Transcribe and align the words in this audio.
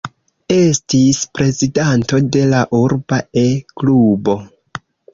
Estis 0.53 1.19
prezidanto 1.39 2.23
de 2.39 2.43
la 2.57 2.65
urba 2.83 3.23
E-klubo. 3.47 4.41